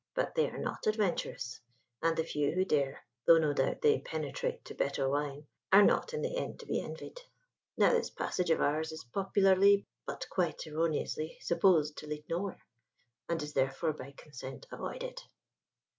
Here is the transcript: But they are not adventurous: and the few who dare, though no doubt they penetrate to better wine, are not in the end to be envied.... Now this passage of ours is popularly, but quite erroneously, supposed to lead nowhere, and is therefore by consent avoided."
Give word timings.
But 0.15 0.33
they 0.33 0.49
are 0.49 0.57
not 0.57 0.87
adventurous: 0.87 1.61
and 2.01 2.17
the 2.17 2.23
few 2.23 2.53
who 2.55 2.65
dare, 2.65 3.05
though 3.27 3.37
no 3.37 3.53
doubt 3.53 3.81
they 3.83 3.99
penetrate 3.99 4.65
to 4.65 4.73
better 4.73 5.07
wine, 5.07 5.45
are 5.71 5.83
not 5.83 6.11
in 6.15 6.23
the 6.23 6.37
end 6.37 6.59
to 6.59 6.65
be 6.65 6.81
envied.... 6.81 7.21
Now 7.77 7.91
this 7.91 8.09
passage 8.09 8.49
of 8.49 8.61
ours 8.61 8.91
is 8.91 9.03
popularly, 9.13 9.85
but 10.07 10.25
quite 10.27 10.65
erroneously, 10.65 11.37
supposed 11.41 11.97
to 11.99 12.07
lead 12.07 12.25
nowhere, 12.27 12.63
and 13.29 13.43
is 13.43 13.53
therefore 13.53 13.93
by 13.93 14.13
consent 14.17 14.65
avoided." 14.71 15.21